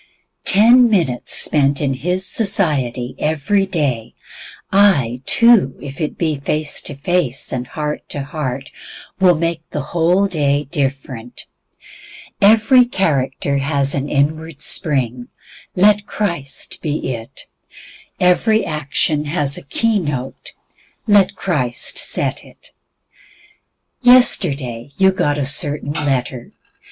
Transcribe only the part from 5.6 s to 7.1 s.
minutes if it be face to